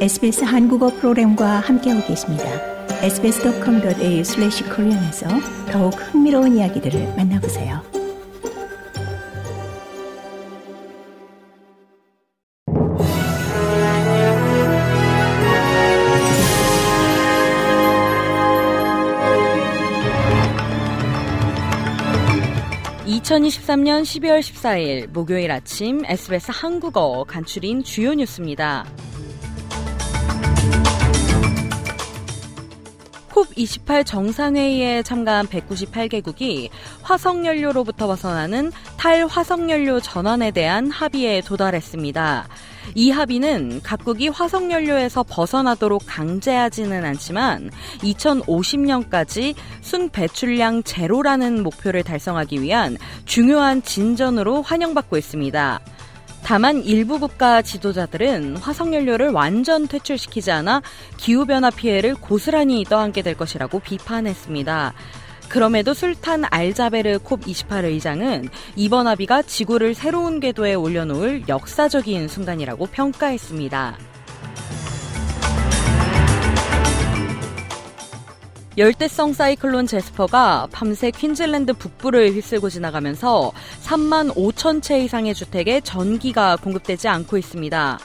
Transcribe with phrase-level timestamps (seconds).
[0.00, 2.44] SBS 한국어 프로그램과 함께하고 계십니다.
[3.02, 5.28] sbs.com.au/korean에서
[5.70, 7.82] 더욱 흥미로운 이야기들을 만나보세요.
[23.04, 28.86] (2023년 12월 14일) 목요일 아침 SBS 한국어 간추린 주요 뉴스입니다.
[33.40, 36.68] 콥28 정상회의에 참가한 198개국이
[37.02, 42.48] 화석연료로부터 벗어나는 탈화석연료 전환에 대한 합의에 도달했습니다.
[42.94, 52.96] 이 합의는 각국이 화석연료에서 벗어나도록 강제하지는 않지만 2050년까지 순 배출량 제로라는 목표를 달성하기 위한
[53.26, 55.80] 중요한 진전으로 환영받고 있습니다.
[56.42, 60.82] 다만 일부 국가 지도자들은 화석연료를 완전 퇴출시키지 않아
[61.16, 64.92] 기후변화 피해를 고스란히 떠안게 될 것이라고 비판했습니다.
[65.48, 74.09] 그럼에도 술탄 알자베르 콥28 의장은 이번 합의가 지구를 새로운 궤도에 올려놓을 역사적인 순간이라고 평가했습니다.
[78.80, 87.06] 열대성 사이클론 제스퍼가 밤새 퀸즐랜드 북부를 휩쓸고 지나가면서 3만 5천 채 이상의 주택에 전기가 공급되지
[87.06, 87.98] 않고 있습니다.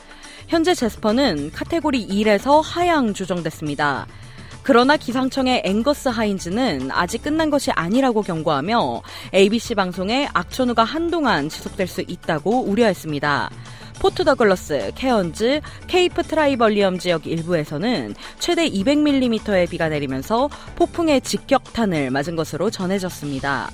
[0.50, 4.06] 현재 제스퍼는 카테고리 1에서 하향 조정됐습니다.
[4.64, 9.02] 그러나 기상청의 앵거스 하인즈는 아직 끝난 것이 아니라고 경고하며
[9.34, 13.50] ABC 방송에 악천후가 한동안 지속될 수 있다고 우려했습니다.
[14.00, 22.70] 포트 더글러스, 케언즈, 케이프 트리뷸레이션 지역 일부에서는 최대 200mm의 비가 내리면서 폭풍의 직격탄을 맞은 것으로
[22.70, 23.72] 전해졌습니다.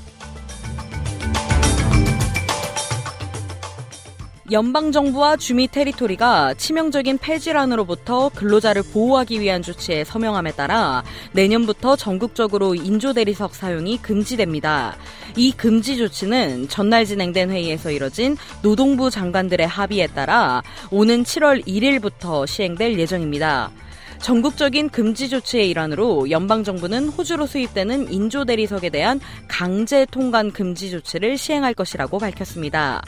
[4.52, 14.00] 연방정부와 주미 테리토리가 치명적인 폐질환으로부터 근로자를 보호하기 위한 조치에 서명함에 따라 내년부터 전국적으로 인조대리석 사용이
[14.00, 14.98] 금지됩니다.
[15.38, 23.00] 이 금지 조치는 전날 진행된 회의에서 이뤄진 노동부 장관들의 합의에 따라 오는 7월 1일부터 시행될
[23.00, 23.72] 예정입니다.
[24.20, 31.74] 전국적인 금지 조치의 일환으로 연방정부는 호주로 수입되는 인조 대리석에 대한 강제 통관 금지 조치를 시행할
[31.74, 33.02] 것이라고 밝혔습니다.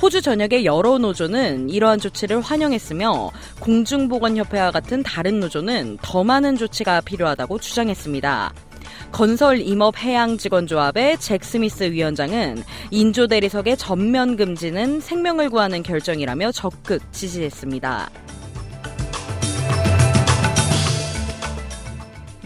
[0.00, 7.58] 호주 전역의 여러 노조는 이러한 조치를 환영했으며 공중보건협회와 같은 다른 노조는 더 많은 조치가 필요하다고
[7.58, 8.52] 주장했습니다.
[9.10, 17.00] 건설 임업 해양 직원조합의 잭 스미스 위원장은 인조 대리석의 전면 금지는 생명을 구하는 결정이라며 적극
[17.12, 18.10] 지지했습니다.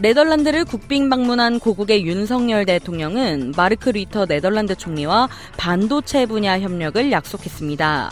[0.03, 8.11] 네덜란드를 국빈 방문한 고국의 윤석열 대통령은 마르크 뤼터 네덜란드 총리와 반도체 분야 협력을 약속했습니다.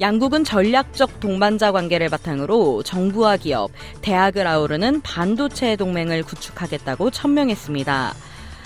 [0.00, 3.72] 양국은 전략적 동반자 관계를 바탕으로 정부와 기업,
[4.02, 8.14] 대학을 아우르는 반도체 동맹을 구축하겠다고 천명했습니다.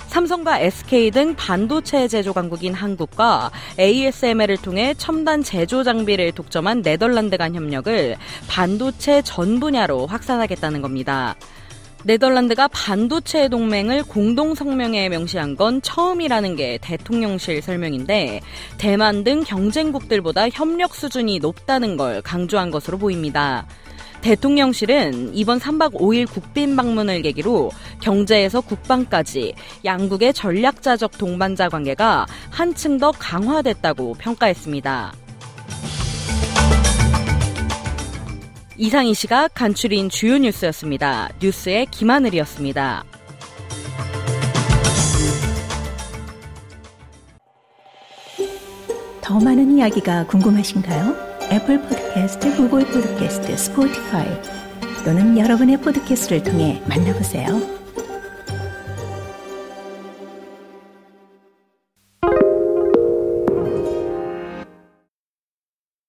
[0.09, 7.55] 삼성과 SK 등 반도체 제조 강국인 한국과 ASML을 통해 첨단 제조 장비를 독점한 네덜란드 간
[7.55, 8.17] 협력을
[8.49, 11.37] 반도체 전 분야로 확산하겠다는 겁니다.
[12.07, 18.43] 네덜란드가 반도체 동맹을 공동 성명에 명시한 건 처음이라는 게 대통령실 설명인데
[18.79, 23.67] 대만 등 경쟁국들보다 협력 수준이 높다는 걸 강조한 것으로 보입니다.
[24.21, 33.11] 대통령실은 이번 3박 5일 국빈 방문을 계기로 경제에서 국방까지 양국의 전략자적 동반자 관계가 한층 더
[33.11, 35.26] 강화됐다고 평가했습니다.
[38.79, 41.31] 이상 이 시각 간추린 주요 뉴스였습니다.
[41.41, 43.05] 뉴스의 김하늘이었습니다.
[49.23, 51.17] 더 많은 이야기가 궁금하신가요?
[51.53, 54.27] 애플 포드캐스트, 구글 포드캐스트, 스포티파이
[55.05, 57.76] 또는 여러분의 포드캐스트를 통해 만나보세요.